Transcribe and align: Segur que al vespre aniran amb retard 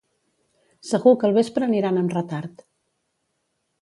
Segur 0.91 1.13
que 1.23 1.29
al 1.29 1.37
vespre 1.41 1.67
aniran 1.67 1.99
amb 2.03 2.17
retard 2.19 2.65